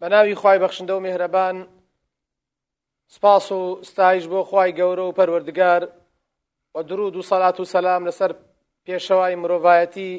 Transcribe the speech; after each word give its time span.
بە 0.00 0.06
ناوی 0.12 0.34
خی 0.40 0.58
بەخشندە 0.62 0.94
و 0.94 1.04
میهرەبان 1.06 1.56
سپاس 3.14 3.52
و 3.52 3.60
ستایش 3.90 4.24
بۆ 4.32 4.40
خی 4.50 4.70
گەورە 4.78 5.04
و 5.06 5.16
پەروەردگار 5.18 5.82
و 6.74 6.82
درود 6.82 7.16
و 7.16 7.22
سەلات 7.30 7.60
و 7.60 7.64
سەسلام 7.64 8.02
لەسەر 8.08 8.32
پێشەوای 8.86 9.38
مرۆڤایەتی 9.42 10.12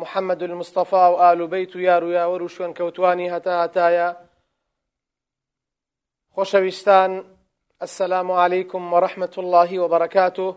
محەممەد 0.00 0.42
المستەفا 0.42 1.04
و 1.12 1.20
ئالوبەیت 1.22 1.72
و 1.76 1.80
یار 1.80 2.04
و 2.04 2.14
یاوە 2.18 2.42
و 2.42 2.48
شوێن 2.54 2.72
کەوتانی 2.78 3.32
هەتا 3.34 3.54
هەتایە. 3.62 4.08
خۆشەویستان 6.34 7.10
السلام 7.86 8.32
عليكم 8.32 8.92
ورحمة 8.92 9.34
الله 9.38 9.80
وبركاته 9.80 10.56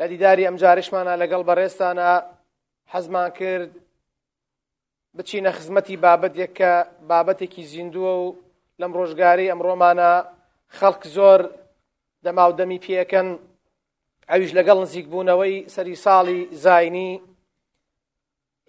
لە 0.00 0.06
دیداری 0.12 0.46
ئەم 0.48 0.56
جارشمانە 0.62 1.14
لەگەڵ 1.22 1.42
بەڕێستانە 1.48 2.10
حەزمان 2.92 3.30
کرد 3.38 3.70
بچینە 5.18 5.50
خزمەتی 5.56 5.96
بابەتێک 6.04 6.52
کە 6.58 6.72
بابەتێکی 7.10 7.68
زیندووە 7.72 8.12
و 8.22 8.26
لەم 8.80 8.92
ڕۆژگاری 8.98 9.50
ئەمڕۆمانە 9.50 10.12
خەڵک 10.78 11.02
زۆر 11.16 11.40
دەماودەمی 12.24 12.82
پێەکەن 12.84 13.28
ئەویش 14.30 14.52
لەگەڵ 14.58 14.78
نزیک 14.84 15.06
بوونەوەی 15.12 15.56
سەری 15.74 15.96
ساڵی 16.04 16.40
زاینی. 16.64 17.12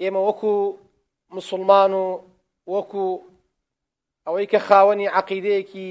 ئێمە 0.02 0.22
وەکو 0.28 0.54
مسلمان 1.38 1.92
و 1.94 2.06
وەکو 2.74 3.06
ئەوەی 4.26 4.48
کە 4.52 4.60
خاوەنی 4.68 5.12
عقیدەیەکی 5.20 5.90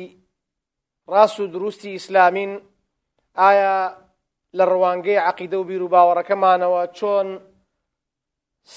ڕاست 1.12 1.40
و 1.40 1.46
دروستی 1.54 1.90
ئیسلامین 1.96 2.52
ئایا 3.40 3.76
لە 4.58 4.64
ڕوانگەی 4.72 5.24
عقیدە 5.30 5.56
و 5.58 5.68
بیر 5.68 5.82
و 5.82 5.92
باوەڕەکەمانەوە 5.94 6.82
چۆن 6.98 7.28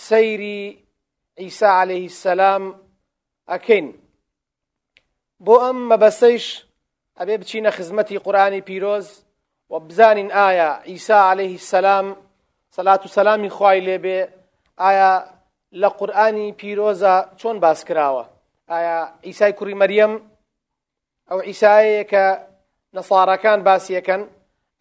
سەیری 0.08 0.80
ئیسا 1.41 1.70
عليه 1.81 2.05
السلام 2.13 2.63
ئەکەین 3.52 3.88
بۆ 5.45 5.55
ئەم 5.64 5.77
مەبەسەیش 5.91 6.45
ئەبێ 7.20 7.36
بچینە 7.41 7.72
خزمەتی 7.77 8.22
قورآانی 8.26 8.61
پیرۆز 8.67 9.08
و 9.72 9.73
بزانین 9.80 10.30
ئایا 10.38 10.69
ئیسا 10.89 11.17
عليه 11.31 11.53
السلام. 11.62 12.08
سەلات 12.75 13.06
و 13.06 13.09
سەلامی 13.09 13.50
ئایا 14.78 15.25
لە 15.81 15.89
قورآانی 16.00 16.56
پیرۆزە 16.59 17.16
چۆن 17.39 17.59
باس 17.64 17.86
کراوە 17.88 18.25
ئایا 18.72 18.97
ئیسای 19.22 19.53
کوڕی 19.59 19.75
مەریەم 19.81 20.14
ئەو 21.30 21.39
ئیسایەیە 21.50 22.03
کە 22.12 22.25
نەسارەکان 22.95 23.59
باسیەکەن 23.67 24.22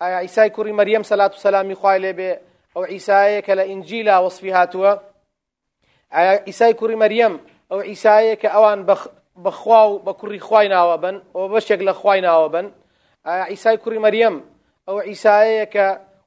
ئایا 0.01 0.19
ئیسای 0.27 0.51
کوڕی 0.57 0.75
مەریەم 0.81 1.03
سەلات 1.11 1.33
و 1.35 1.43
سەلامی 1.45 1.75
خوای 1.81 2.01
لێبێ 2.05 2.33
ئەو 2.75 2.85
ئیسایەیە 2.93 3.45
کە 3.47 3.53
لە 3.59 3.65
ئینجیلا 3.71 4.17
وەصفی 4.25 4.53
ئیسای 6.13 6.75
کوڕی 6.75 6.97
مەریەم 7.03 7.35
ئەو 7.71 7.81
ئیسایە 7.91 8.35
کە 8.43 8.49
ئەوان 8.55 8.81
بەخوا 9.45 9.83
و 9.91 10.03
بە 10.05 10.13
کوڕی 10.21 10.41
خوای 10.47 10.69
ناوە 10.75 10.97
بن 11.03 11.17
ئەو 11.35 11.49
بەشێک 11.53 11.81
لە 11.89 11.93
خوای 12.01 12.21
ناوە 12.27 12.49
بن. 12.55 12.67
ئایا 13.27 13.45
ئیسای 13.53 13.79
کوڕی 13.83 14.01
مەریەم 14.07 14.37
ئەو 14.87 14.97
ئیسایەیە 15.11 15.67
کە 15.75 15.87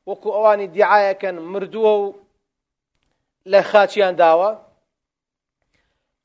وەکو 0.10 0.30
ئەوانی 0.36 0.68
دیعاەکەن 0.76 1.36
مردووە 1.52 1.94
و 2.02 2.06
لە 3.52 3.62
خاچیان 3.72 4.16
داوە؟ 4.22 4.52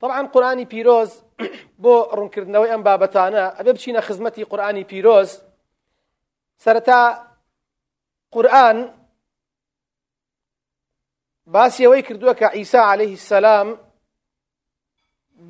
طبعا 0.01 0.21
قورآانی 0.33 0.65
پیرۆز 0.71 1.11
بۆ 1.83 1.95
ڕوونکردنەوەی 2.17 2.71
ئەم 2.73 2.81
بابەتانە 2.87 3.43
ئەبێ 3.57 3.71
بچینە 3.75 4.01
خزمەتی 4.07 4.43
قورآانی 4.51 4.83
پیرۆز. 4.91 5.29
سەرەتا 6.63 7.01
قورآن 8.35 8.77
باسی 11.53 11.85
ئەوەی 11.85 12.03
کردووە 12.07 12.33
کە 12.39 12.47
ئیسا 12.57 12.81
عليه 12.91 13.13
السلام 13.19 13.67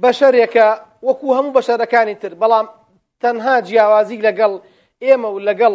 بەشەرێکە 0.01 0.67
وەکو 1.07 1.27
هەموو 1.37 1.55
بەشەرەکانی 1.57 2.19
تر 2.21 2.33
بەڵام 2.41 2.67
تەنها 3.21 3.55
جیاوازی 3.67 4.23
لەگەڵ 4.27 4.53
ئێمە 5.03 5.29
و 5.35 5.39
لەگەڵ 5.47 5.73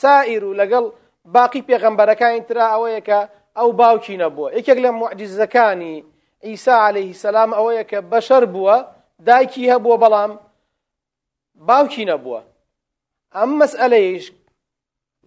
سائیر 0.00 0.44
و 0.44 0.56
لەگەڵ 0.60 0.84
باقی 1.34 1.62
پێغەمبەرەکانی 1.68 2.46
ترا 2.48 2.66
ئەوەیە 2.74 3.00
کە 3.08 3.18
ئەو 3.58 3.70
باوکی 3.80 4.16
نەبووە. 4.22 4.48
یەکێک 4.58 4.78
لە 4.84 4.90
معجزەکانی 5.00 6.04
ئیسا 6.46 6.74
عليه 6.86 7.10
السلام 7.16 7.50
ئەوەیە 7.54 7.84
کە 7.90 7.98
بەشەر 8.12 8.44
بووە 8.54 8.76
دایکی 9.26 9.70
هەبووە 9.72 9.96
بەڵام 10.02 10.32
باوکی 11.68 12.04
نەبووە. 12.10 12.40
ئەم 13.36 13.50
مەسئلەیش 13.60 14.24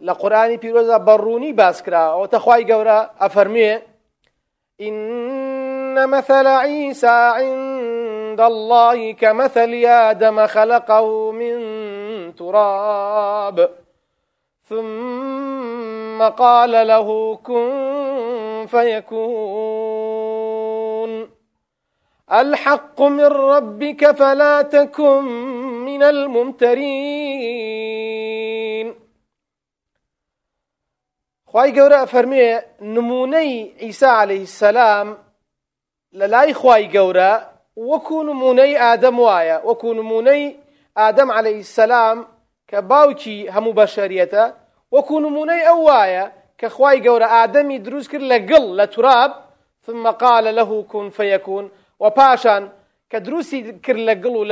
لە 0.05 0.13
قورآانی 0.21 0.61
پیرۆزە 0.63 0.97
بەڕوونی 1.07 1.57
باسکرا 1.59 2.03
ئەو 2.15 2.25
تەخوای 2.33 2.67
گەورە 2.69 2.99
ئەفەرمێ 3.21 3.71
إن 4.81 6.09
مثل 6.09 6.47
عيسى 6.47 7.07
عند 7.07 8.41
الله 8.41 9.11
كمثل 9.11 9.85
آدم 9.85 10.47
خلقه 10.47 11.31
من 11.31 11.55
تراب 12.35 13.69
ثم 14.69 16.23
قال 16.23 16.87
له 16.87 17.35
كن 17.35 18.65
فيكون 18.67 19.97
الحق 22.31 23.01
من 23.01 23.25
ربك 23.25 24.11
فلا 24.11 24.61
تكن 24.61 25.23
من 25.85 26.03
الممترين 26.03 28.06
خی 31.57 31.71
گەورە 31.77 32.01
فەرمێ 32.13 32.47
نمونەی 32.95 33.51
ئیسا 33.83 34.09
عليه 34.21 34.43
السلام 34.49 35.07
لە 36.19 36.25
لای 36.33 36.53
خی 36.61 36.83
گەورە 36.95 37.31
وەکو 37.89 38.17
نمونەی 38.29 38.73
ئادەم 38.83 39.17
وایە. 39.25 39.57
وەکو 39.67 39.89
نمونەی 39.99 40.43
ئادەم 40.99 41.29
عليه 41.37 41.59
السلام 41.65 42.17
کە 42.69 42.79
باوکی 42.91 43.37
هەموو 43.55 43.77
بەشەریەتە 43.79 44.45
وەکو 44.95 45.15
نمونەی 45.25 45.61
ئەو 45.67 45.79
وایە 45.87 46.25
کە 46.59 46.67
خی 46.75 46.97
گەورە 47.05 47.27
ئادەمی 47.35 47.79
دروست 47.87 48.09
کرد 48.11 48.25
لە 48.31 48.39
گڵ 48.49 48.65
ثم 49.85 50.11
قال 50.11 50.45
له 50.59 50.69
كن 50.91 51.09
فيكون. 51.09 51.65
وپاشان 52.03 52.63
کە 53.11 53.17
دروستی 53.27 53.59
کرد 53.85 54.01
لە 54.09 54.15
گڵ 54.23 54.35
و 54.41 54.45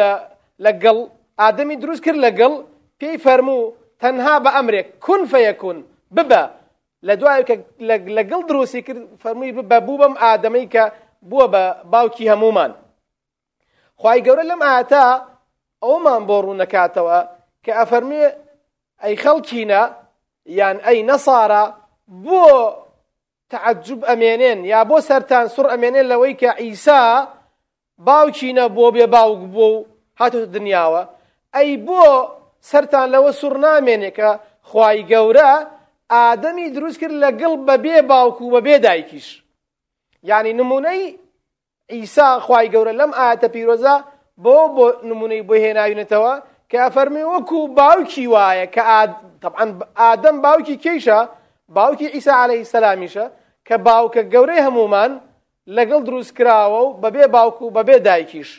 لە 0.63 0.71
گەڵ 0.83 0.97
ئادەمی 1.41 1.75
دروست 1.83 2.01
کرد 2.05 2.19
لە 2.25 2.31
گڵ 2.39 2.53
پێی 2.99 3.17
فەرموو 3.25 3.73
تەنها 4.01 4.35
بە 7.07 7.13
ئەمرێک 7.13 7.13
کون 7.13 7.13
فەیەکون 7.13 7.13
ببە 7.13 7.13
لە 7.13 7.15
دوای 7.15 7.43
کە 7.43 7.55
لەگەڵ 8.17 8.41
دروستی 8.47 8.81
کرد 8.81 9.01
فەرمووی 9.23 9.51
بەبوو 9.51 9.97
بەم 9.97 10.15
ئادەمەی 10.23 10.67
کە 10.73 10.83
بووە 11.29 11.47
بە 11.53 11.63
باوکی 11.91 12.29
هەمومان. 12.29 12.71
خی 14.01 14.19
گەورە 14.25 14.43
لەم 14.51 14.61
ئاتا 14.61 15.05
ئەومان 15.83 16.21
بۆ 16.27 16.37
ڕوو 16.43 16.59
نەکاتەوە 16.61 17.19
کە 17.63 17.71
ئەفەرمێ 17.79 18.25
ئەی 19.03 19.15
خەڵکینە 19.23 19.81
یان 20.45 20.77
ئەی 20.85 20.99
نەسارە 21.09 21.63
بۆ 22.25 22.43
تعجب 23.49 24.01
ئەمێنێن 24.09 24.59
یا 24.65 24.81
بۆ 24.89 24.97
سەران 25.09 25.47
سوڕ 25.55 25.67
ئەمێنێن 25.73 26.05
لەوەی 26.11 26.35
کە 26.41 26.51
ئیسا 26.63 27.01
باوکینە 28.07 28.65
بۆ 28.75 28.85
بێ 28.95 29.05
باوک 29.15 29.41
بوو 29.53 29.79
و 29.79 29.85
هاتو 30.19 30.45
دنیاوە. 30.45 31.01
ئەی 31.55 31.71
بۆ 31.87 32.03
سەران 32.69 33.07
لەوە 33.13 33.31
سوڕ 33.41 33.55
نامێنێ 33.65 34.11
کە 34.17 34.29
خی 34.69 34.99
گەورە 35.11 35.74
ئادەمی 36.13 36.69
دروست 36.75 36.97
کرد 37.01 37.15
لەگەڵ 37.23 37.53
بەبێ 37.67 37.97
باوکو 38.11 38.43
و 38.45 38.53
بەبێ 38.55 38.75
دایکیش. 38.85 39.27
یعنی 40.23 40.53
نمونەی 40.53 41.01
ئیسا 41.89 42.39
خی 42.45 42.65
گەورە 42.73 42.93
لەم 42.99 43.11
ئاەتە 43.19 43.47
پیرۆزە 43.53 43.95
بۆ 44.43 44.57
بۆ 44.75 44.87
نمونەی 45.09 45.41
بۆ 45.47 45.55
هێناوینێتەوە 45.63 46.33
کە 46.69 46.77
ئەفەرمی 46.83 47.23
وەکو 47.33 47.59
باوکی 47.79 48.25
وایە 48.33 48.65
کە 48.75 48.81
ئادەم 49.99 50.37
باوکی 50.45 50.75
کەیشە 50.85 51.19
باوکی 51.77 52.07
ئیسا 52.15 52.33
عليهەی 52.43 52.69
سەلامیشە 52.73 53.25
کە 53.67 53.75
باوکە 53.87 54.21
گەورەی 54.33 54.65
هەمومان 54.67 55.11
لەگەڵ 55.77 56.01
دروست 56.07 56.31
کراوە 56.37 56.81
و 56.85 56.93
بەبێ 57.03 57.25
باوکو 57.35 57.65
و 57.67 57.73
بەبێ 57.77 57.97
دایکیش. 58.07 58.49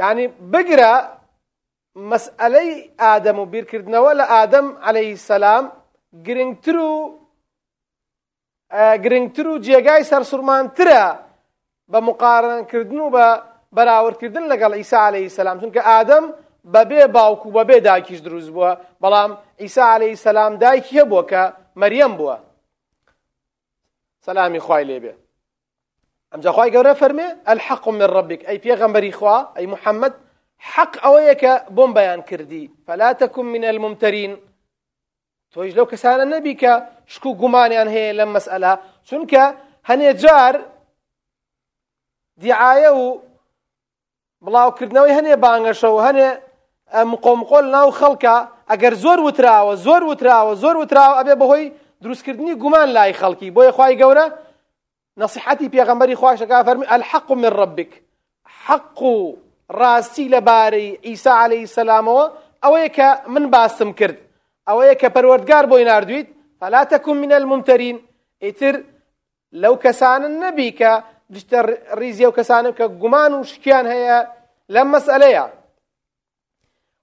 یعنی 0.00 0.24
بگرە 0.52 0.92
مەسئلەی 1.98 2.90
ئادەم 3.02 3.38
و 3.38 3.46
بیرکردنەوە 3.52 4.12
لە 4.20 4.24
ئادەم 4.32 4.66
عليهەی 4.86 5.16
سەسلام 5.16 5.64
گرنگتر 6.26 6.76
و 6.76 7.18
گرنگتر 9.04 9.46
و 9.48 9.58
جێگای 9.66 10.04
سەرسوورمانترە 10.10 11.04
بە 11.92 11.98
مقارنکردن 12.08 12.98
و 13.00 13.10
بە 13.14 13.26
بەراوردکردن 13.76 14.44
لەگەڵ 14.52 14.72
ئیسا 14.80 14.98
عليهەی 15.08 15.28
سەسلام 15.28 15.60
چونکە 15.60 15.80
ئادەم 15.88 16.24
بەبێ 16.74 17.02
باوکو 17.16 17.48
بەبێ 17.58 17.78
دایکیش 17.88 18.20
دروست 18.26 18.50
بووە 18.54 18.70
بەڵام 19.02 19.30
ئیسا 19.62 19.84
عليهەی 19.94 20.16
سەسلام 20.16 20.52
دایکی 20.62 21.00
هەبووە 21.00 21.22
کە 21.30 21.42
مەریەم 21.80 22.12
بووە 22.18 22.36
سەلامی 24.26 24.60
خوای 24.66 24.84
لێبێ 24.90 25.14
ئەمجا 26.32 26.50
خوای 26.52 26.70
گەورە 26.74 26.94
فەرمێ 27.00 27.28
الحق 27.52 27.88
من 27.88 28.08
ربك 28.16 28.40
ئەی 28.48 28.58
پێغەمبەری 28.64 29.12
خوا 29.18 29.36
ئەی 29.56 29.66
محەممەد 29.74 30.14
حق 30.58 30.94
کە 31.42 31.70
بۆم 31.76 31.94
بەیان 31.94 32.22
کردی. 32.22 32.70
فلا 32.86 33.12
تكن 33.12 33.46
من 33.46 33.64
الممترين 33.64 34.36
تۆیش 35.54 35.74
لەو 35.74 35.86
کەسانە 35.92 36.24
نەبی 36.34 36.54
کە 36.62 36.72
شک 37.06 37.26
و 37.26 37.34
گومانیان 37.34 37.88
هەیە 37.88 38.16
لەم 38.18 38.30
مەسئلە. 38.36 38.72
چونکە 39.08 39.44
هەنێ 39.88 40.10
جار 40.22 40.54
دیعاە 42.42 42.90
و 43.00 43.04
بڵاوکردنەوەی 44.44 45.16
هەنێ 45.18 45.34
بانگەشەوە 45.44 46.00
هەنێ 46.08 46.28
مقۆمقۆل 47.12 47.64
ناو 47.76 47.90
خەڵکە 47.98 48.36
ئەگەر 48.70 48.94
زۆر 49.04 49.18
وتراوە 49.26 49.74
زۆر 49.86 50.02
وتراوە 50.10 50.52
زۆر 50.62 50.76
وتراوە 50.82 51.18
ئەبێ 51.18 51.34
بەهۆی 51.40 51.72
دروستکردنی 52.02 52.54
گومان 52.62 52.88
لای 52.96 53.12
خەڵکی. 53.20 53.48
بۆیە 53.56 53.72
خی 53.76 53.94
گەورە 54.00 54.26
نصیحەتی 55.22 55.68
پێغەمبەری 55.74 56.18
خواشەکە 56.20 56.64
فەرمی 56.66 56.86
الحق 56.96 57.32
من 57.32 57.52
ربك 57.60 57.92
حق 58.66 59.00
ڕاستی 59.70 60.28
لەبارەی 60.34 60.98
ئیسا 61.06 61.32
عليه 61.44 61.66
سلامەوە 61.76 62.24
ئەوەیە 62.64 62.90
کە 62.96 63.08
من 63.34 63.50
باسم 63.50 63.92
کرد. 63.92 64.16
ئەوەیە 64.68 64.94
کە 65.00 65.08
پەروەردگار 65.14 65.64
بۆی 65.70 65.84
نردویت 65.90 66.28
فلا 66.60 66.84
تكن 66.84 67.16
من 67.16 67.32
الممترين 67.32 67.96
ئیتر 68.44 68.74
لەو 69.62 69.74
کەسانن 69.84 70.34
نەبی 70.44 70.70
کە 70.78 70.92
دیشتە 71.32 71.58
ڕیزیە 72.00 72.26
و 72.28 72.36
کەسانم 72.38 72.72
کە 72.78 72.86
گومان 73.02 73.32
و 73.34 73.44
شکیان 73.50 73.86
هەیە 73.92 74.18
لەم 74.74 74.88
مەسئلەیە. 74.94 75.46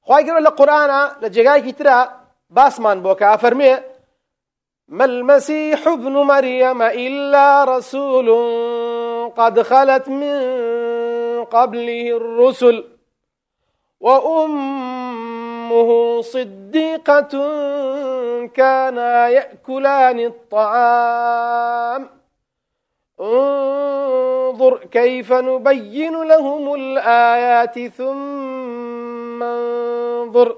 خی 0.07 0.23
گەورە 0.25 0.41
لە 0.47 0.51
قورآە 0.59 1.03
لە 1.21 1.27
جێگایکی 1.35 1.73
ترا 1.79 1.99
باسمان 2.57 2.97
بۆ 3.03 3.11
کە 3.19 3.25
ئافەرمێ 3.31 3.73
ما 4.87 5.05
المسيح 5.05 5.87
ابن 5.87 6.11
مريم 6.11 6.81
إلا 6.81 7.63
رسول 7.63 8.27
قد 9.37 9.61
خلت 9.61 10.09
من 10.09 10.37
قبله 11.51 12.17
الرسل 12.17 12.83
وأمه 13.99 15.89
صديقة 16.21 17.33
كانا 18.47 19.29
يأكلان 19.29 20.19
الطعام. 20.19 22.09
انظر 23.21 24.77
كيف 24.85 25.33
نبين 25.33 26.23
لهم 26.23 26.73
الآيات 26.73 27.79
ثم 27.79 29.43
انظر 29.43 30.57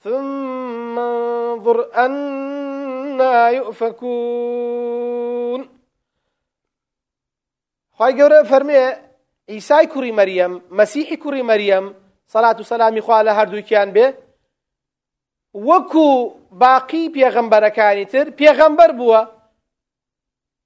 ثم 0.00 0.98
انظر 0.98 1.94
أنا 1.94 3.48
يؤفكون. 3.48 4.96
خواهي 7.92 8.22
قورة 8.22 8.42
فرمي 8.42 9.05
ئیسای 9.52 9.86
کوڕی 9.92 10.12
مەریەم 10.18 10.52
مەسیحی 10.78 11.16
کوڕی 11.22 11.42
مەریەم 11.50 11.86
سەلات 12.32 12.60
و 12.60 12.68
سەلامی 12.70 13.00
خوا 13.00 13.18
لە 13.26 13.32
هەردووکیان 13.38 13.90
بێ. 13.96 14.06
وەکو 15.68 16.08
باقی 16.62 17.04
پێغەمبەرەکانی 17.14 18.06
تر 18.12 18.26
پێغەمبەر 18.38 18.90
بووە. 18.98 19.22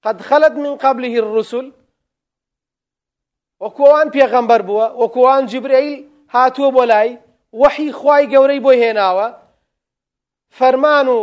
قد 0.05 0.21
خلت 0.29 0.53
من 0.53 0.77
قبله 0.85 1.15
الرسل. 1.23 1.67
وەکووان 3.63 4.09
پێغەمبەر 4.17 4.63
بووە. 4.69 4.87
وەکووان 5.03 5.43
جبرەیل 5.53 5.97
هاتووە 6.35 6.71
بۆ 6.77 6.85
لای. 6.91 7.19
وەحی 7.61 7.93
خوای 7.99 8.29
گەورەی 8.33 8.61
بۆی 8.65 8.81
هێناوە. 8.83 9.29
فەرمان 10.59 11.09
و 11.09 11.21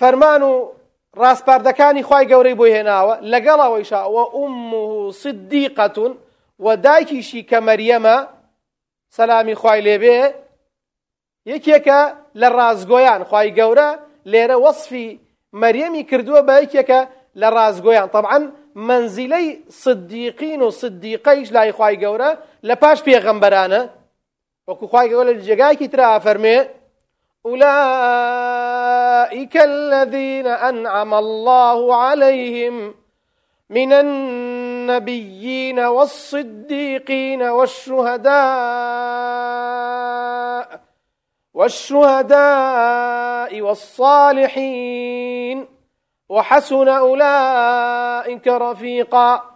فەرمان 0.00 0.42
و 0.42 0.72
ڕاستپاردەکانی 1.20 2.02
خی 2.08 2.24
گەورەی 2.30 2.58
بۆی 2.60 2.74
هێناوە 2.76 3.14
لەگەڵەوەیشا 3.32 4.00
وە 4.14 4.24
ئوم 4.36 4.74
و 4.74 5.12
سدیقەتون 5.22 6.12
و 6.64 6.66
دایکیشی 6.76 7.42
کە 7.50 7.58
مەریەمە 7.68 8.16
سەلامی 9.16 9.54
خی 9.62 9.80
لێبێ 9.86 10.20
یەکێکە 11.52 12.00
لە 12.40 12.48
ڕازگۆیان 12.56 13.22
خی 13.30 13.48
گەورە 13.58 13.90
لێرە 14.32 14.56
وەصفی 14.64 15.08
مەریەمی 15.62 16.04
کردووە 16.10 16.40
بە 16.48 16.54
یەکێکە 16.62 17.00
لە 17.40 17.48
ڕازگۆیان 17.56 18.08
طبعا 18.16 18.38
منزیلەی 18.74 19.48
صدیقین 19.68 20.60
و 20.62 20.70
صدیقەیش 20.70 21.48
لای 21.52 21.72
خی 21.78 21.94
گەورە 22.02 22.30
لە 22.68 22.74
پاش 22.82 22.98
پێغەمبەرانە. 23.06 23.82
وەکو 24.68 24.86
خی 24.92 25.06
گەورە 25.10 25.26
لە 25.30 25.34
جێگایکی 25.46 25.88
ترا 25.92 26.18
فەرمێ 26.24 26.58
أولئك 29.24 29.56
الذين 29.56 30.46
أنعم 30.46 31.14
الله 31.14 31.96
عليهم 31.96 32.94
من 33.70 33.92
النبيين 33.92 35.80
والصديقين 35.80 37.42
والشهداء 37.42 38.34
والشهداء 41.54 42.40
والصالحين. 43.60 45.58
وحسن 46.28 46.88
أولئك 46.88 48.48
رفيقا. 48.48 49.54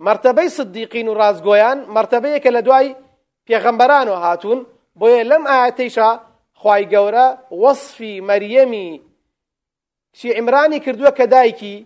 مرتبەی 0.00 0.48
صدیقین 0.48 1.08
و 1.08 1.14
ڕازگۆیان 1.14 1.78
مرتبەیەکە 1.94 2.50
لە 2.50 2.60
دوای 2.66 2.94
پێغەمبەران 3.46 4.08
و 4.08 4.14
هاتوون 4.14 4.66
بۆیە 4.98 5.22
لەم 5.30 5.46
خی 6.62 6.82
گەورە 6.92 7.26
وەصفی 7.62 8.14
مەریەمی 8.28 8.90
چی 10.16 10.28
عیمرانی 10.38 10.80
کردووە 10.84 11.12
کە 11.18 11.26
دایکی 11.34 11.76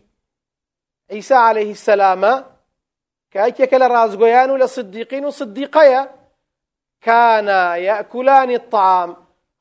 ئەیسا 1.10 1.38
عليه 1.48 1.74
سەلامە 1.86 2.34
کە 3.32 3.38
یەکێکە 3.46 3.76
لە 3.82 3.88
ڕازگۆیان 3.94 4.48
و 4.50 4.58
لە 4.62 4.66
صدیقین 4.76 5.24
و 5.24 5.30
صدیقەیە 5.40 6.02
کانە 7.06 7.60
یاکولانی 7.88 8.56
الطعام. 8.60 9.10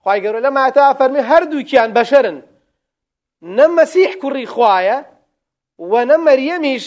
خی 0.03 0.19
گەورە 0.23 0.41
لە 0.45 0.51
ماتا 0.57 0.94
فەرمی 1.00 1.27
هەردووکیان 1.29 1.89
بەشەرن. 1.97 2.38
نە 3.57 3.65
مەسیح 3.77 4.11
کوڕی 4.21 4.47
خوایە 4.53 4.97
و 5.91 5.94
نە 6.09 6.18
مەریەمیش 6.27 6.85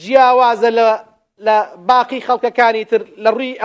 جیاوازە 0.00 0.70
لە 1.46 1.56
باقی 1.90 2.20
خەڵکەکانی 2.26 2.84
تر 2.90 3.02
لە 3.24 3.30
ڕووی 3.36 3.58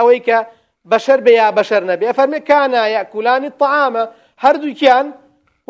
بەشەر 0.90 1.20
بێ 1.24 1.32
یا 1.40 1.48
بەشەر 1.58 1.82
نەبێ 1.90 2.08
فەرمێ 2.18 2.40
کانە 2.48 2.82
یاکولانی 2.96 3.50
تەعامە 3.60 4.04
هەردووکیان 4.44 5.06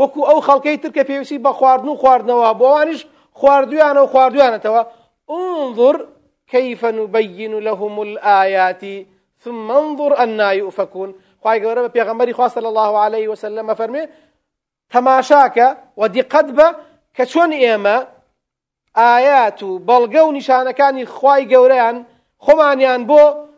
وەکو 0.00 0.20
ئەو 0.28 0.38
خەڵکەی 0.46 0.76
تر 0.82 0.90
کە 0.96 1.02
پێویستی 1.08 1.42
بە 1.44 1.52
خواردن 1.58 1.88
و 1.88 2.00
خواردنەوە 2.02 2.48
بۆوانیش 2.60 3.00
خواردویانە 3.40 4.00
و 4.02 4.10
خواردویانەتەوە 4.12 4.82
انظر 5.38 5.96
كيف 6.52 6.84
نبين 6.84 7.58
لهم 7.58 8.00
الآيات 8.00 8.82
ثم 9.44 9.70
انظر 9.70 10.18
أنا 10.18 10.52
يؤفكون. 10.52 11.14
خواهي 11.42 11.66
قولة 11.66 11.86
بيغمبري 11.86 12.32
خواه 12.32 12.48
صلى 12.48 12.68
الله 12.68 12.98
عليه 12.98 13.28
وسلم 13.28 13.74
فرمي 13.74 14.08
تماشاكە 14.94 15.76
و 15.96 16.08
دیقەت 16.08 16.48
بە 16.56 16.68
کە 17.16 17.24
چۆن 17.32 17.50
ئێمە 17.62 17.96
ئايات 18.96 19.62
و 19.62 19.80
بەڵگە 19.88 20.22
و 20.26 20.32
نیشانەکانی 20.38 21.06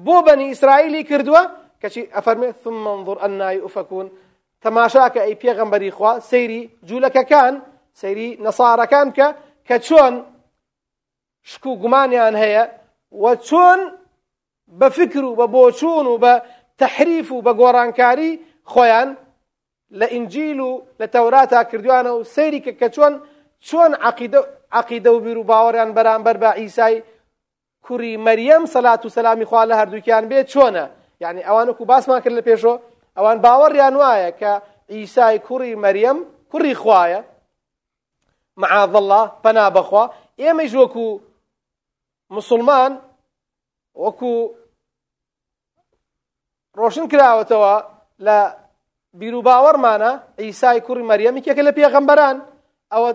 بۆ 0.05 0.17
بەنی 0.25 0.47
ئیسرائیلی 0.51 1.03
کردووە 1.03 1.41
کەچی 1.81 2.03
ئەفەرمێ 2.15 2.49
ثمەنظر 2.63 3.17
ئەنای 3.23 3.57
وفەکون 3.65 4.07
تەماشاکە 4.63 5.21
ئەی 5.25 5.35
پێغەمبەری 5.41 5.91
خوا 5.91 6.19
سەیری 6.19 6.61
جوولەکەکان 6.87 7.53
سەیری 8.01 8.29
نەسارەکان 8.45 9.07
کە 9.17 9.27
کە 9.67 9.77
چۆن 9.87 10.13
شک 11.43 11.65
و 11.65 11.79
گومانیان 11.83 12.35
هەیە 12.43 12.63
و 13.11 13.35
چۆن 13.35 13.79
بە 14.79 14.87
فکر 14.97 15.23
و 15.25 15.35
بە 15.39 15.47
بۆچوون 15.55 16.05
و 16.07 16.17
بە 16.23 16.33
تەحریف 16.77 17.31
و 17.31 17.41
بە 17.45 17.53
گۆڕانکاری 17.59 18.31
خۆیان 18.73 19.09
لە 19.91 20.07
ئینجیل 20.13 20.59
و 20.59 20.81
لە 20.99 21.07
تەوراتا 21.15 21.63
کردوانە 21.71 22.11
و 22.17 22.23
سەیری 22.23 22.59
کە 22.65 22.71
کە 22.79 22.87
چۆن 22.95 23.13
چۆن 23.67 23.91
عقیدە 24.79 25.07
و 25.15 25.19
بیر 25.19 25.37
و 25.37 25.47
باوەڕیان 25.49 25.91
بەرامبەر 25.97 26.37
بە 26.43 26.51
ئیسای 26.61 27.03
کوڕی 27.85 28.13
مەریەم 28.27 28.63
سەلات 28.73 29.05
و 29.05 29.09
سەلامی 29.09 29.45
خوا 29.49 29.65
لە 29.65 29.75
هەردووکیان 29.79 30.25
بێت 30.29 30.47
چۆنە؟ 30.53 30.85
یعنی 31.19 31.41
ئەوانکو 31.47 31.85
باسمان 31.85 32.19
کرد 32.21 32.35
لە 32.39 32.43
پێشۆ 32.47 32.73
ئەوان 33.17 33.37
باوەڕیان 33.45 33.95
وایە 34.01 34.31
کە 34.39 34.51
ئیسای 34.93 35.39
کوڕی 35.47 35.73
مەریەم 35.83 36.17
کوڕی 36.51 36.75
خوایە 36.81 37.21
معاذ 38.61 38.95
الله 38.95 39.25
پەنا 39.43 39.65
بەخوا. 39.75 40.03
ئێمەش 40.41 40.71
وەکو 40.81 41.07
مسلمان 42.29 42.91
وەکو 44.03 44.33
ڕۆشن 46.79 47.05
کراوەتەوە 47.11 47.73
لە 48.25 48.37
بیر 49.19 49.35
و 49.35 49.41
باوەڕمانە 49.47 50.11
ئیسای 50.43 50.79
کوڕی 50.85 51.07
مەریەمێکێکە 51.09 51.63
لە 51.67 51.71
پێغەمبەران. 51.77 52.37
ئەوە 52.93 53.09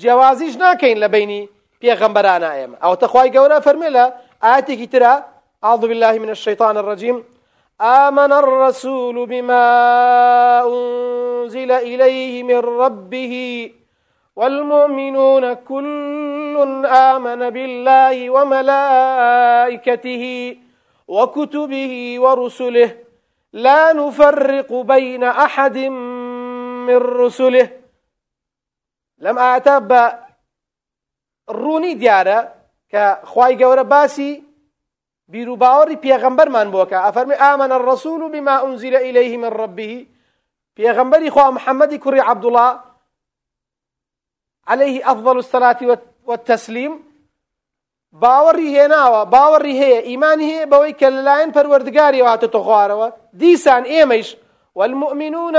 جیاوازیش 0.00 0.54
ناکەین 0.62 0.98
لە 1.04 1.08
بینی 1.14 1.42
پێغەمبەرانە 1.82 2.50
ئێمە 2.56 2.76
ئەو 2.82 2.94
تەخوای 3.02 3.32
گەورە 3.34 3.58
فەرمێ 3.66 3.90
لە 3.96 4.04
ئاەتێکی 4.44 4.88
ترە 4.92 5.14
أعوذ 5.66 5.82
بالله 5.90 6.14
من 6.24 6.30
الشيطان 6.36 6.76
الرجيم. 6.76 7.16
آمن 7.80 8.32
الرسول 8.32 9.26
بما 9.26 9.66
أنزل 10.66 11.70
إليه 11.72 12.42
من 12.42 12.58
ربه 12.58 13.34
والمؤمنون 14.36 15.54
كل 15.54 16.86
آمن 16.86 17.50
بالله 17.50 18.30
وملائكته 18.30 20.24
وكتبه 21.08 22.16
ورسله 22.24 22.90
لا 23.52 23.92
نفرق 23.92 24.72
بين 24.72 25.24
أحد 25.24 25.78
من 26.86 26.96
رسله. 26.96 27.82
لەم 29.22 29.36
ئاەتە 29.38 29.76
بە 29.90 30.02
ڕوونی 31.48 31.94
دیارە 32.00 32.38
کە 32.92 33.04
خی 33.30 33.52
گەورە 33.60 33.84
باسی 33.92 34.30
بیرروباوەڕی 35.32 36.02
پێغەمبەرمان 36.04 36.68
بۆکە 36.74 36.98
ئەفەرمی 37.04 37.40
ئامەە 37.42 38.30
بما 38.34 38.56
أنزل 38.66 38.94
إليه 38.96 39.36
من 39.36 39.52
ربه. 39.62 40.06
پێغەمبەری 40.76 41.30
خوا 41.34 41.50
محەممەدی 41.56 41.98
کوڕی 42.04 42.22
عبدوڵا 42.30 42.68
عليه 44.66 45.12
أفضل 45.12 45.36
الصلاة 45.36 45.80
والتسليم. 46.26 47.11
باوەڕی 48.12 48.68
هێناوە 48.76 49.20
باوەڕی 49.34 49.74
هەیە 49.82 50.00
ئیمانی 50.08 50.50
هەیە 50.52 50.70
بەوەی 50.72 50.94
کە 51.00 51.08
لەلایەن 51.16 51.50
پەروەردگاری 51.56 52.24
واتە 52.26 52.58
خوارەوە 52.66 53.08
دیسان 53.40 53.84
ئێمەش 53.92 54.28
والمؤمنون 54.78 55.56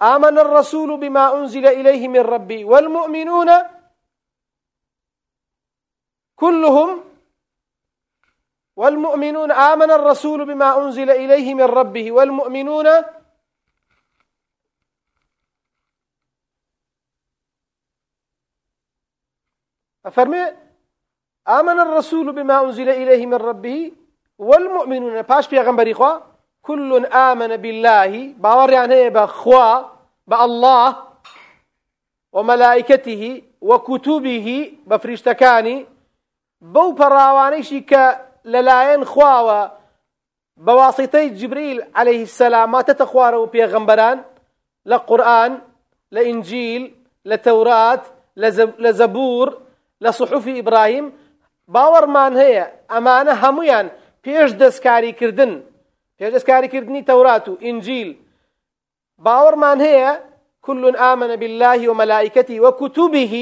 آمن 0.00 0.38
الرسول 0.38 0.96
بما 0.96 1.34
أنزل 1.38 1.66
إليه 1.66 2.08
من 2.08 2.20
ربي. 2.20 2.64
والمؤمنون 2.64 3.50
كلهم 6.36 7.04
والمؤمنون 8.76 9.52
آمن 9.52 9.90
الرسول 9.90 10.44
بما 10.44 10.78
أنزل 10.82 11.10
إليه 11.10 11.54
من 11.54 11.64
ربه. 11.64 12.12
والمؤمنون 12.12 12.86
أفرمي 20.06 20.69
آمن 21.48 21.80
الرسول 21.80 22.32
بما 22.32 22.60
أنزل 22.64 22.88
إليه 22.88 23.26
من 23.26 23.34
ربه 23.34 23.92
والمؤمنون 24.38 25.22
باش 25.22 25.48
بيغمبري 25.48 25.94
خوا 25.94 26.18
كل 26.62 27.06
آمن 27.06 27.56
بالله 27.56 28.34
باور 28.38 28.70
يعني 28.70 29.10
بخوا 29.10 29.82
بالله 30.26 30.96
وملائكته 32.32 33.42
وكتبه 33.60 34.72
بفرشتكاني 34.86 35.86
بو 36.60 36.92
براوانيشي 36.92 37.80
ك 37.80 38.20
للاين 38.44 39.04
خواوە 39.04 39.70
بواسطي 40.56 41.28
جبريل 41.28 41.82
عليه 41.94 42.22
السلام 42.22 42.72
ما 42.72 42.82
تتخواروا 42.82 43.46
بيغمبران 43.46 44.22
لقرآن 44.86 45.58
لإنجيل 46.10 46.94
لتوراة 47.24 48.02
لزبور 48.78 49.60
لصحف 50.00 50.48
إبراهيم 50.48 51.12
باوەڕمان 51.74 52.32
هەیە. 52.42 52.66
ئەمانە 52.92 53.34
هەمویان 53.42 53.86
پێش 54.24 54.50
دەستکاریکردن. 54.62 55.52
پێش 56.18 56.30
دەستکاریکردنی 56.34 57.06
تەورات 57.10 57.44
و 57.48 57.58
ئینجیل. 57.64 58.10
باوەڕمان 59.26 59.78
هەیە 59.86 60.10
كل 60.66 60.96
آمن 61.10 61.36
بالله 61.40 61.80
وملائكته 61.90 62.60
وكتبه 62.64 63.34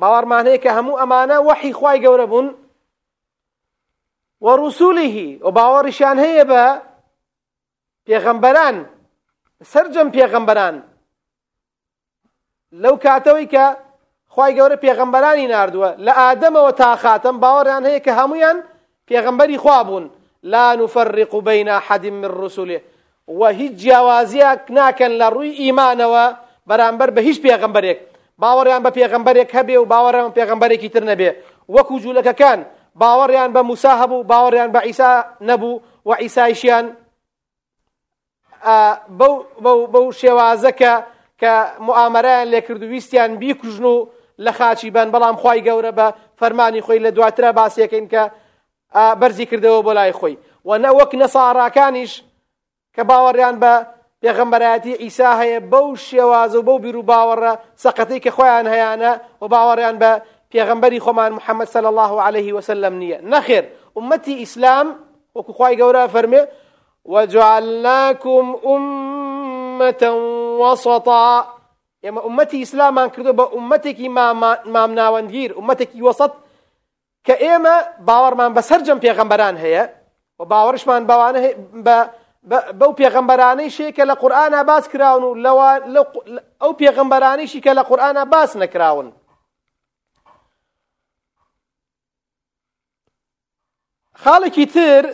باوەڕمان 0.00 0.44
هەیە 0.48 0.60
کە 0.64 0.70
هەموو 0.76 1.00
ئەمانە 1.00 1.36
وحی 1.48 1.72
خوای 1.78 2.02
گەورە 2.04 2.26
بوون. 2.32 2.48
وەڕوسولیه 4.44 5.42
و 5.46 5.48
باوەڕیشان 5.58 6.16
هەیە 6.24 6.44
بە 6.50 6.64
پێغەمبەران. 8.06 8.76
سرجەم 9.72 10.08
پێغەمبەران 14.36 14.56
لەو 14.56 14.76
کاتەوەی 14.76 14.76
کە 14.76 14.76
خی 14.76 14.76
گەورە 14.76 14.76
پێغەمبەرانی 14.84 15.46
نردووە. 15.52 15.90
لە 16.06 16.12
ئادەمەوە 16.20 16.72
تا 16.74 16.96
خاتم 16.96 17.40
باوەڕیان 17.40 17.84
هەیە 17.88 18.00
کە 18.06 18.12
هەمویان 18.18 18.58
پێغەمبەری 19.08 19.56
خوا 19.56 19.84
بوون. 19.84 20.10
لا 20.42 20.74
نفرق 20.74 21.36
بين 21.40 21.68
أحد 21.68 22.06
من 22.06 22.24
رسله. 22.24 22.80
و 23.28 23.46
هیچ 23.46 23.72
جیاوازیەک 23.72 24.60
ناکەن 24.70 25.12
لە 25.20 25.28
ڕووی 25.34 25.58
ئیمانەوە 25.62 26.24
بەرامبەر 26.68 27.10
بە 27.10 27.20
هیچ 27.28 27.38
پێغەمبەرێک. 27.46 27.98
باوەڕیان 28.42 28.82
بە 28.86 28.90
پێغەمبەرێک 28.98 29.50
هەبێ 29.58 29.76
و 29.78 29.86
باوەڕیان 29.92 30.32
پێغەمبەرێکی 30.38 30.90
تر 30.94 31.04
نەبێ. 31.10 31.30
وەکو 31.74 32.00
جوولەکەکان 32.02 32.60
باوەڕیان 33.00 33.50
بە 33.54 33.62
موسا 33.70 33.92
هەبوو 34.02 34.26
باوەڕیان 34.30 34.70
بە 34.74 34.80
ئیسا 34.88 35.24
نەبوو 35.40 35.80
و 36.06 36.10
ئیسایشیان 36.22 36.86
بەو 39.92 40.06
شێوازەکە 40.20 40.94
کە 41.40 41.52
معامەرەیان 41.86 42.46
لێکرد 42.52 42.82
و 42.82 42.86
ویستیان 42.86 43.36
بیکوژن 43.36 43.84
و 43.84 44.06
لە 44.40 44.52
خاچی 44.58 44.90
بن 44.90 45.08
بەڵام 45.12 45.36
خی 45.42 45.60
گەورە 45.66 45.92
بە 45.98 46.06
فەرمانی 46.40 46.82
خۆی 46.86 47.00
لە 47.06 47.10
دواترە 47.16 47.50
باسیەکەین 47.58 48.06
کە 48.12 48.22
بەرزی 49.20 49.46
کردەوە 49.50 49.84
بۆ 49.86 49.92
لای 49.98 50.12
خۆی. 50.12 50.36
و 50.64 50.78
نەوەک 50.78 51.12
نەساڕاکانیش 51.22 52.12
کە 52.94 53.02
باوەڕیان 53.08 53.56
بە 53.62 53.74
پێغەمبەرەتی 54.22 55.00
ئیسا 55.02 55.30
هەیە 55.40 55.60
بەو 55.72 55.96
شێوازە 55.96 56.56
و 56.58 56.62
بەو 56.68 56.78
بیر 56.78 56.96
و 56.96 57.02
باوەڕە 57.10 57.52
سەقەتی 57.82 58.20
کە 58.24 58.30
خۆیان 58.36 58.66
هەیەە 58.72 59.12
و 59.42 59.44
باوەڕیان 59.52 59.96
بە 60.02 60.10
پێغەمبەری 60.52 61.00
خۆمان 61.04 61.32
محەممەد 61.38 61.68
سەل 61.74 61.86
الله 61.92 62.12
عليه 62.26 62.52
وسلم 62.56 62.94
نییە. 63.02 63.18
نەخێر 63.32 63.64
ئومەتی 63.96 64.34
ئیسلام 64.42 64.86
وەکو 65.36 65.52
خی 65.58 65.74
گەورە 65.80 66.04
فەرمێ 66.14 66.42
وجعلناكم 67.04 68.44
أمة 68.72 70.02
وسطا. 70.60 71.46
ئێمە 72.04 72.20
ئومەتی 72.26 72.58
ئیسلامان 72.62 73.08
کردو 73.14 73.32
بە 73.38 73.44
ئومەتێکی 73.54 74.08
مام 74.74 74.90
ناوەندگیر 75.00 75.50
ئومەتێکی 75.58 76.04
وەسەد 76.08 76.32
کە 77.26 77.34
ئێمە 77.44 77.76
باوەڕمان 78.08 78.50
بەسەر 78.56 78.80
جەم 78.86 78.98
پێغەمبەران 79.04 79.56
هەیە 79.64 79.84
و 80.38 80.42
باوەڕشمان 80.50 81.02
بەوانە 81.10 81.40
بەو 82.80 82.92
پێغەمبەرانەی 83.00 83.70
شێکە 83.76 84.04
لە 84.10 84.14
قورآە 84.22 84.62
باس 84.70 84.84
کراون 84.92 85.22
و 85.24 85.60
ئەو 86.62 86.72
پێغەمبەرانیشی 86.80 87.60
کە 87.64 87.72
لە 87.78 87.82
قورآە 87.88 88.24
باس 88.34 88.56
نەکراون 88.62 89.08
خاڵێکی 94.22 94.66
تر 94.74 95.04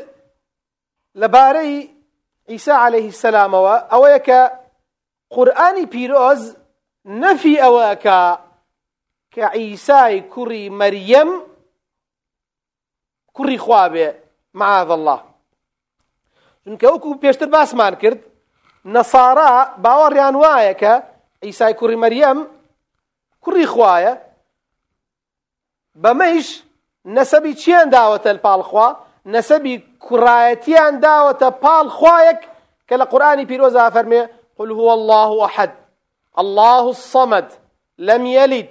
لەبارەی 1.22 1.74
ئیسا 2.52 2.74
عليه 2.86 3.06
السلامەوە 3.14 3.76
ئەوەیە 3.92 4.20
کە 4.28 4.40
قورآانی 5.34 5.86
پیرۆز 5.92 6.42
نەفی 7.08 7.56
ئەوەکە 7.62 8.20
کە 9.34 9.44
عیسای 9.54 10.22
کوڕی 10.32 10.64
مەریەم 10.80 11.30
کوڕی 13.36 13.58
معاذ 14.54 14.90
الله. 14.90 15.20
چونکە 16.64 16.86
وەکو 16.92 17.20
پێشتر 17.22 17.48
باسمان 17.56 17.94
کرد 18.02 18.18
نەسارا 18.94 19.50
باوەڕیان 19.84 20.34
وایە 20.42 20.74
کە 20.80 20.92
ئیسای 21.46 21.74
کوڕی 21.80 21.98
مەریەم 22.04 22.38
کوڕی 23.44 23.66
خوایە 23.72 24.14
بەمەیش 26.02 26.48
نەسەبی 27.16 27.54
چیان 27.60 27.88
داوەتە 27.94 28.30
پاڵخوا 28.44 28.88
نەسەبی 29.34 29.74
کوڕایەتیان 30.04 30.94
داوەتە 31.04 31.48
پاڵ 31.62 31.86
خوایەک 31.98 32.40
کە 32.88 32.94
لە 33.00 33.04
قورآانی 33.12 33.48
پیرۆزا 33.50 33.90
فەرمێ 33.94 34.22
قل 34.58 34.70
هو 34.78 34.88
الله 34.98 35.30
أحد. 35.48 35.87
الله 36.38 36.88
الصمد 36.88 37.52
لم 37.98 38.26
يلد 38.26 38.68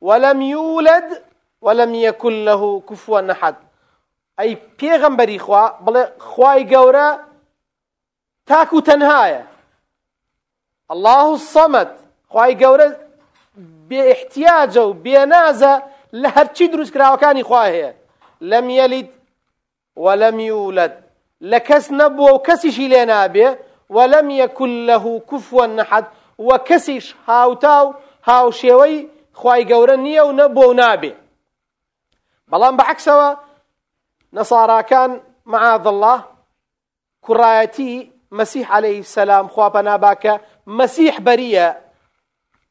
ولم 0.00 0.42
يولد 0.42 1.22
ولم 1.60 1.94
يكن 1.94 2.44
له 2.44 2.80
كفوا 2.80 3.32
أحد. 3.32 3.54
أي 4.40 4.56
پێغەمبەری 4.78 5.38
خوا 5.38 5.64
بڵێ 5.84 6.04
خوای 6.18 6.68
گەورە 6.72 7.08
تاکو 8.46 8.80
تەنهایە 8.80 9.42
الله 10.90 11.26
الصمد 11.38 11.90
خوای 12.28 12.56
گەورە 12.62 12.86
بێ 13.88 14.00
احتیاجە 14.12 14.82
و 14.88 14.94
بێنازە 15.04 15.74
لە 16.22 16.28
هەرچی 16.36 16.66
دروست 16.72 16.92
کراوەکانی 16.94 17.46
خوا 17.48 17.64
هەیە 17.72 17.92
لەم 18.50 18.66
یەلید 18.70 19.10
ولم 19.96 20.40
يولد. 20.40 20.94
لە 21.50 21.58
کەس 21.68 21.86
نەبووە 22.00 22.30
و 22.32 22.42
کەسیشی 22.46 22.88
لێ 22.92 23.02
نابێ 23.12 23.48
ولم 23.96 24.30
يكن 24.30 24.86
له 24.86 25.04
كفوا 25.30 25.66
أحد. 25.82 26.04
وە 26.46 26.56
کەسیش 26.68 27.06
هاوتا 27.26 27.76
و 27.86 27.94
هاوشێوەی 28.28 28.96
خی 29.40 29.62
گەورە 29.70 29.96
نییە 30.04 30.22
و 30.26 30.36
نەبۆ 30.40 30.64
و 30.68 30.76
نابێ. 30.80 31.12
بەڵام 32.50 32.74
بەعکسەوە 32.80 33.30
نەساراکان 34.36 35.10
معاذ 35.52 35.86
الله 35.92 36.20
کوڕایەتی 37.26 37.92
مەسیح 38.38 38.66
عليه 38.76 39.02
سەسلام 39.02 39.46
خواپە 39.54 39.80
ناباکە. 39.88 40.34
مەسیح 40.78 41.14
بەریە 41.26 41.68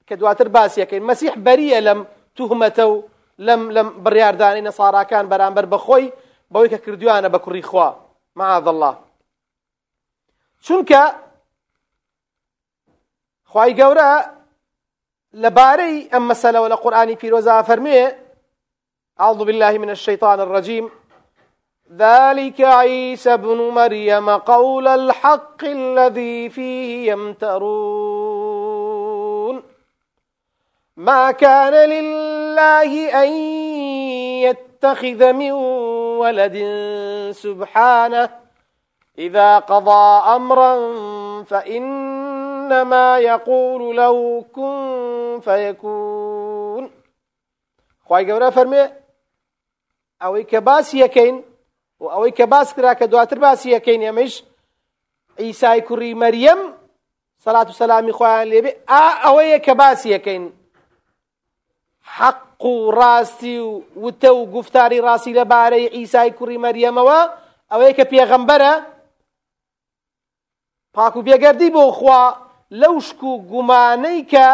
کە 0.07 0.13
دواتر 0.19 0.47
باسیەکەین 0.55 1.03
مەسیح 1.09 1.33
بەریە 1.45 1.79
لەم 1.87 1.99
توهمەتە 2.35 2.85
و 2.91 2.95
لەم 3.47 3.61
لەم 3.75 3.87
بڕاردانی 4.03 4.65
نەساراکان 4.67 5.25
بەرامبەر 5.31 5.65
بەخۆی 5.73 6.05
بەوەی 6.51 6.69
کە 6.73 6.79
کردوانە 6.85 7.29
بە 7.33 7.39
کوڕی 7.45 7.63
خوا. 7.69 7.89
معاذ 8.35 8.67
الله 8.67 8.95
چونکە 10.65 11.01
خی 13.51 13.71
گەورە 13.79 14.11
لەبارەی 15.43 16.07
ئەم 16.11 16.23
مەسەلەوە 16.31 16.67
لە 16.73 16.77
قورآانی 16.83 17.19
پیرۆزا 17.21 17.55
فەرمێ 17.69 18.01
أعوذ 19.19 19.43
بالله 19.45 19.77
من 19.77 19.89
الشيطان 19.89 20.39
الرجيم. 20.39 20.91
ذلك 21.97 22.61
عيسى 22.61 23.33
ابن 23.33 23.57
مريم 23.57 24.29
قول 24.29 24.87
الحق 24.87 25.63
الذي 25.63 26.49
فيه 26.49 27.11
يمترون. 27.11 28.49
ما 30.97 31.31
كان 31.31 31.73
لله 31.89 33.23
أن 33.23 33.29
يتخذ 34.47 35.33
من 35.33 35.51
ولد 36.21 36.57
سبحانه. 37.31 38.29
إذا 39.19 39.59
قضى 39.59 40.35
أمرا 40.35 40.93
فإنما 42.69 43.17
يقول 43.17 43.97
له 43.97 44.45
كن 44.53 45.41
فيكون. 45.41 46.91
خواهي 48.05 48.25
گەورە 48.25 48.49
فەرمێ 48.53 48.83
ئەوەی 50.21 50.45
کە 50.51 50.59
باسی 50.61 50.97
یەکەین 51.05 51.43
و 51.99 52.05
ئەوەی 52.05 52.31
کە 52.37 52.45
باس 52.45 52.73
کرا 52.73 52.93
کە 52.93 53.03
دواتر 53.03 53.39
باسی 53.39 53.69
یەکەین 53.77 54.01
ئەمەش 54.07 54.33
ئیسای 55.37 55.81
کوڕی 55.81 56.17
مەریەم 56.21 56.59
سەلات 57.45 57.69
و 57.69 57.77
سەلامی 57.79 58.13
خۆیان 58.17 58.47
لێبێ 58.51 58.71
ئا 58.87 59.03
ئەوەیە 59.23 59.59
کە 59.65 59.73
باسی 59.81 60.09
یەکەین. 60.15 60.45
حەق 62.17 62.65
و 62.65 62.91
ڕاستی 62.91 63.57
و 63.57 63.83
وتە 64.03 64.29
و 64.37 64.51
گفتاری 64.51 65.01
ڕاستی 65.01 65.35
لەبارەی 65.39 65.91
ئیسای 65.97 66.33
کوڕی 66.37 66.61
مەریەمەوە 66.65 67.19
ئەوەیە 67.71 67.93
کە 67.97 68.05
پێغەمبەرە 68.11 68.73
پاک 70.93 71.15
و 71.15 71.23
بێگەردی 71.23 71.69
بۆ 71.75 71.91
خوا 71.91 72.48
لەو 72.71 72.99
شک 72.99 73.23
و 73.23 73.41
گومانەی 73.51 74.25
کە 74.31 74.47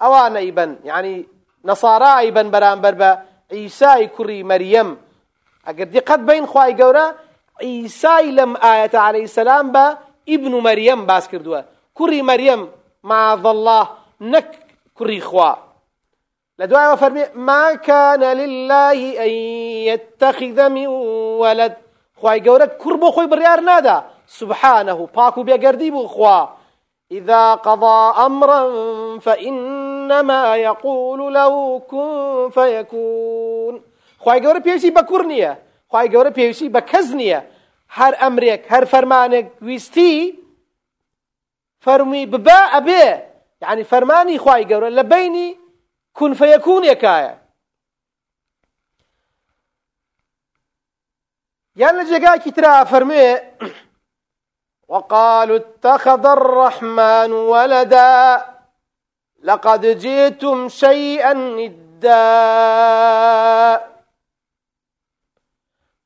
ئەوانەی 0.00 0.50
بن 0.52 0.70
یعنی 0.84 1.26
نەسارایی 1.64 2.30
بن 2.30 2.48
بەرامبەر 2.54 2.94
بە 3.00 3.10
عیسای 3.50 4.10
کوڕی 4.16 4.44
مەریەم 4.50 4.88
ئەگەر 5.66 5.88
دیقەت 5.94 6.20
بین 6.28 6.46
خوای 6.46 6.76
گەورە 6.80 7.06
عیسای 7.60 8.32
لەم 8.38 8.52
ئاەتە 8.64 8.98
عەلەیهی 9.06 9.34
سەلام 9.38 9.66
بە 9.74 9.86
ئیبن 10.30 10.52
و 10.54 10.60
مەریەم 10.68 11.00
باس 11.10 11.28
کردووە 11.32 11.60
کوڕی 11.98 12.22
مەریەم 12.30 12.62
معاذ 13.04 13.44
الله 13.46 13.86
نەک 14.20 14.48
کوڕی 14.96 15.20
خوا. 15.28 15.50
دوایەوە 16.70 16.96
فەرمێ 17.02 17.24
ما 17.34 17.74
كان 17.74 18.22
لله 18.40 18.98
أن 19.24 19.32
يتخذ 19.88 20.58
من 20.76 20.86
ولد. 21.42 21.76
گەورە 22.46 22.66
کوڕ 22.82 22.94
بۆ 23.02 23.08
خۆی 23.14 23.30
بڕیار 23.32 23.60
نادا. 23.68 23.98
سبحانه 24.26 25.06
پاک 25.06 25.38
و 25.38 25.44
بێگەردی 25.44 25.90
بوو 25.90 26.08
خوا. 26.14 26.59
إذا 27.12 27.54
قضى 27.54 28.26
أمرا 28.26 28.62
فإنما 29.18 30.56
يقول 30.56 31.34
له 31.34 31.78
كن 31.78 32.50
فيكون. 32.50 33.82
گەورە 34.20 34.60
پێویستی 34.60 34.90
بە 34.96 35.02
کوڕ 35.10 35.22
نییە. 35.32 35.52
خی 35.90 36.08
گەورە 36.12 36.30
پێویستی 36.38 36.70
بە 36.74 36.80
کەس 36.90 37.08
نییە. 37.20 37.40
هەر 37.98 38.14
ئەمرێک 38.22 38.62
هەر 38.72 38.84
فەرمانێک 38.92 39.46
ویستی 39.62 40.38
فەرمی 41.84 42.26
ببە 42.32 42.60
ئەبێ. 42.74 43.06
یعنی 43.62 43.84
فەرمانی 43.84 44.38
خی 44.38 44.62
گەورە 44.70 44.90
لە 44.98 45.04
بینی 45.12 45.48
کونفەیەکوونێکایە 46.18 47.34
یان 51.76 51.94
لە 51.98 52.04
جێگاکی 52.10 52.52
ترا 52.56 52.84
فەرمێ 52.92 53.24
وقالوا 54.90 55.56
اتخذ 55.56 56.26
الرحمن 56.26 57.32
ولدا 57.32 58.44
لقد 59.42 59.86
جئتم 59.86 60.68
شيئا 60.68 61.32
إدا 61.58 62.20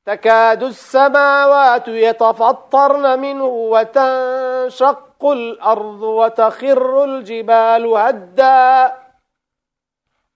تكاد 0.05 0.63
السماوات 0.63 1.87
يتفطرن 1.87 3.19
منه 3.19 3.45
وتنشق 3.45 5.25
الأرض 5.25 6.01
وتخر 6.01 7.03
الجبال 7.03 7.85
هدا. 7.85 8.93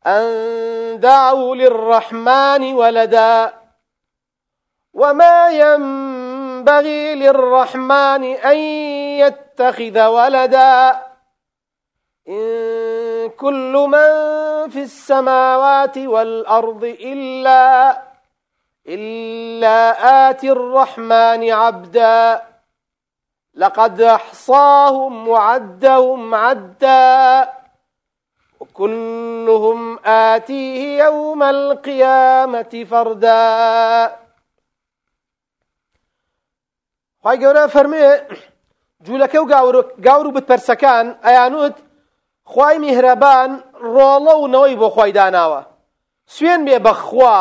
أن 0.07 0.99
دعوا 0.99 1.55
للرحمن 1.55 2.73
ولدا. 2.73 3.53
وما 4.93 5.49
ينبغي 5.49 6.18
للرحمن 7.15 8.23
أن 8.23 8.57
يتخذ 9.19 10.05
ولدا. 10.05 11.01
إن 12.27 13.29
كل 13.29 13.87
من 13.89 14.09
في 14.69 14.81
السماوات 14.81 15.97
والأرض 15.97 16.83
إلا 16.83 17.97
إلا 18.87 20.29
آتي 20.29 20.51
الرحمن 20.51 21.51
عبدا. 21.51 22.41
لقد 23.55 24.01
أحصاهم 24.01 25.27
وعدهم 25.27 26.35
عدا. 26.35 27.49
وكلهم 28.59 29.99
آتيه 30.05 31.03
يوم 31.03 31.43
القيامة 31.43 32.85
فردا. 32.91 34.28
خی 37.23 37.37
گەورە 37.43 37.63
فەرمێ 37.75 38.05
جوولەکە 39.05 39.39
و 39.41 39.49
گاور 40.05 40.27
و 40.27 40.35
بتپەرسەکان 40.35 41.05
ئەیانوت 41.25 41.75
خی 42.51 42.75
میهرەبان 42.83 43.51
ڕۆڵە 43.93 44.35
و 44.41 44.47
نەوەی 44.53 44.79
بۆ 44.81 44.87
خۆی 44.95 45.13
داناوە. 45.17 45.61
سوێن 46.33 46.61
بێ 46.67 46.77
بەخوا 46.85 47.39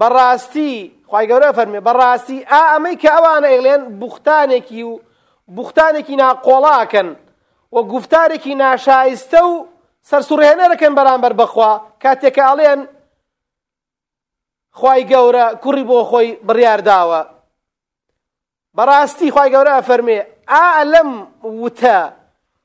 بەڕاستی 0.00 0.72
خی 1.10 1.24
گەورە 1.30 1.50
فەرمێ 1.56 1.80
بەڕاستی 1.86 2.38
ئا 2.52 2.62
ئەمەی 2.72 2.96
کە 3.02 3.10
ئەوانە 3.14 3.48
ئێڵێن 3.54 3.82
بوختانێکی 4.00 4.82
و 4.90 4.92
بوختانێکی 5.56 6.16
ناقۆڵاکەن 6.22 7.08
و 7.74 7.76
گفتارێکی 7.92 8.54
ناشایستە 8.62 9.40
و 9.50 9.54
سەرسوڕێنەرەکەن 10.08 10.92
بەرامبەر 10.98 11.32
بەخوا. 11.40 11.72
کاتێکە 12.02 12.42
ئەڵێن 12.48 12.80
خی 14.78 15.02
گەورە 15.10 15.46
کوڕی 15.62 15.84
بۆ 15.90 15.98
خۆی 16.10 16.28
بڕیارداوە. 16.46 17.33
بەڕاستی 18.76 19.28
خی 19.34 19.48
گەورە 19.54 19.76
فەرمێ 19.88 20.18
ئا 20.52 20.82
لەم 20.92 21.10
وتە 21.62 21.98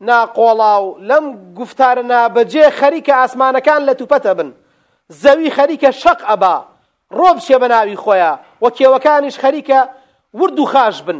ناقۆڵاو 0.08 0.84
لەم 1.10 1.26
گفتارە 1.60 2.04
نابەجێ 2.12 2.66
خەریکە 2.80 3.14
ئاسمانەکان 3.20 3.82
لە 3.88 3.94
توپەتە 4.00 4.34
بن. 4.38 4.50
زەوی 5.22 5.50
خەریکە 5.58 5.90
شەق 6.02 6.20
ئەبا 6.30 6.56
ڕۆ 7.18 7.30
بچێ 7.36 7.58
بە 7.62 7.68
ناوی 7.74 7.98
خۆیە 8.04 8.34
وە 8.62 8.70
کێوەکانیش 8.78 9.36
خەریکە 9.44 9.80
ورد 10.40 10.60
و 10.60 10.66
خاش 10.66 10.98
بن. 11.08 11.20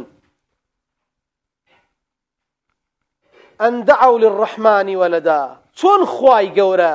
ئەندەعو 3.60 4.14
للڕەحمانی 4.22 4.98
وەلەدا 5.02 5.42
چۆن 5.78 6.00
خوای 6.14 6.46
گەورە؟ 6.58 6.94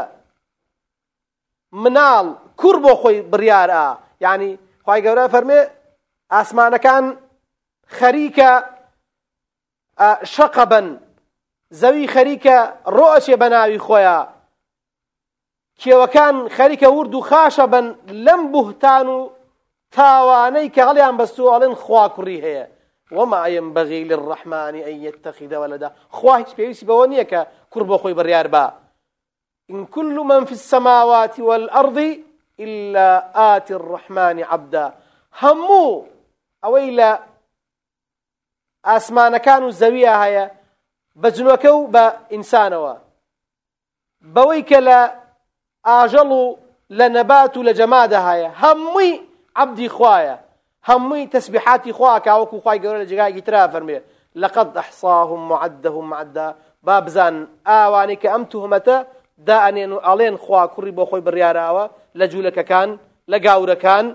مناڵ 1.83 2.25
کوڕ 2.59 2.75
بۆ 2.83 2.93
خۆی 3.01 3.17
بڕیارە 3.31 3.85
یعنی 4.25 4.49
خی 4.85 4.99
گەورە 5.05 5.25
فەرمێ 5.33 5.59
ئاسمانەکان 6.33 7.05
خەریکە 7.97 8.51
شەقە 10.33 10.65
بن 10.71 10.99
زەوی 11.81 12.07
خەریکە 12.07 12.57
ڕۆئچێ 12.95 13.35
بە 13.41 13.47
ناوی 13.53 13.79
خۆیان 13.85 14.27
کێوەکان 15.81 16.35
خەریکە 16.57 16.87
ورد 16.95 17.13
و 17.15 17.21
خاشە 17.29 17.65
بن 17.73 17.85
لەم 18.25 18.41
بوهتان 18.51 19.07
و 19.07 19.29
تاوانەی 19.91 20.71
کە 20.75 20.81
هەڵیان 20.87 21.15
بەستو 21.19 21.51
ئەڵێن 21.53 21.75
خوا 21.81 22.05
کوڕی 22.15 22.39
هەیە. 22.45 22.65
وما 23.11 23.47
ينبغي 23.47 24.03
للرحمن 24.03 24.75
أن 24.89 24.95
يتخذ 25.05 25.55
ولدا 25.55 25.91
خوا 26.09 26.35
هیچ 26.37 26.83
إن 29.71 29.85
كل 29.85 30.15
من 30.31 30.45
في 30.45 30.51
السماوات 30.51 31.39
والأرض 31.39 32.17
إلا 32.59 33.09
آتي 33.55 33.73
الرحمن 33.73 34.43
عبدا. 34.43 34.93
ئەوەی 36.63 36.89
لە 36.99 37.09
ئاسمانەکان 38.89 39.61
و 39.63 39.75
زەویە 39.81 40.13
هەیە 40.23 40.45
بە 41.21 41.29
جنوەکە 41.35 41.71
و 41.77 41.91
بە 41.93 42.05
ئینسانەوە. 42.33 42.95
بەوەی 44.33 44.63
کە 44.69 44.79
لە 44.87 44.99
ئاژەڵ 45.87 46.29
و 46.41 46.43
لە 46.97 47.07
نەبات 47.15 47.53
و 47.57 47.65
لە 47.67 47.73
جەمادە 47.79 48.19
هەیە 48.27 48.49
هەمووی 48.61 49.11
عەبدی 49.55 49.89
خوایە 49.95 50.37
هەمووی 50.89 51.27
تەسبیحاتی 51.35 51.91
خوا 51.97 52.19
کاوەکو 52.19 52.61
خوای 52.63 52.79
گەورە 52.83 52.99
لە 53.03 53.07
جگایکی 53.11 53.41
ترا 53.47 53.67
فەرمێ 53.73 53.99
لەقەد 54.41 54.69
ئەحصاهم 54.77 55.41
معدهم 55.51 56.05
معدا 56.13 56.49
با 56.83 57.01
بزان 57.01 57.35
ئاوانەی 57.65 58.17
کە 58.21 58.27
ئەم 58.33 58.43
توهمەتە 58.51 58.97
دائنێن 59.47 59.91
و 59.91 59.99
ئەڵێن 60.07 60.35
خوا 60.43 60.61
کوڕی 60.73 60.93
بۆ 60.97 61.03
خۆی 61.09 61.25
بڕیاراوە 61.27 61.85
لە 62.19 62.25
جوولەکەکان 62.31 62.89
لە 63.31 63.37
گاورەکان 63.45 64.05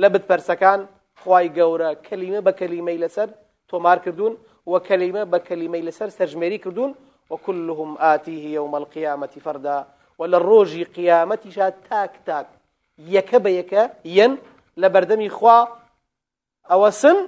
لە 0.00 0.08
بتپەرسەکان 0.12 0.80
خوای 1.20 1.48
گەورە 1.56 1.90
کەلیمە 2.06 2.40
بە 2.46 2.52
کەلیمەی 2.58 2.98
لەسەر 3.04 3.28
تۆمار 3.70 3.98
کردوون 4.04 4.34
و 4.66 4.72
کەلیمە 4.88 5.22
بە 5.32 5.38
کەلیمەی 5.48 5.82
کردوون 6.64 6.94
وكلهم 7.30 7.96
آتيه 7.98 8.44
يوم 8.58 8.74
القيامة 8.74 9.34
فردا 9.44 9.86
ولا 10.18 10.38
قیامەتیشا 10.96 11.66
تاک 11.88 12.12
تاک 12.26 12.46
یەکە 12.98 13.38
بە 13.44 13.50
یەکە 13.60 13.82
یەن 14.04 14.32
لە 14.80 14.88
بەردەمی 14.94 15.30
خوا 15.36 15.58
ئەوە 16.70 16.90
سن 17.00 17.18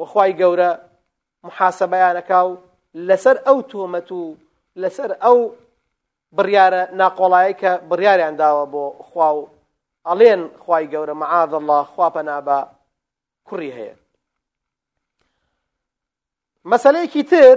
وەخوای 0.00 0.32
گەورە 0.40 0.70
محاسبەیانەکا 1.46 2.40
و 2.48 2.52
لەسەر 3.08 3.36
ئەو 3.46 3.58
تۆمەت 3.70 4.08
و 4.12 4.36
لەسەر 4.82 5.10
ئەو 5.24 5.38
بڕیارە 6.36 6.82
ناقۆڵایی 7.00 7.58
کە 7.60 7.72
بڕیاریان 7.90 8.34
داوە 8.40 8.64
بۆ 8.72 8.84
خوا 9.08 9.28
و 9.36 9.48
ئەڵێن 10.08 10.42
خی 10.62 10.84
گەورە 10.92 11.14
مەعااد 11.22 11.52
الله 11.54 11.82
خواپەنابە 11.94 12.58
کوڕی 13.48 13.72
هەیە 13.78 14.01
مەسلەیەکی 16.64 17.22
تر 17.30 17.56